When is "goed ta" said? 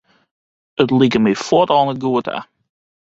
2.03-2.37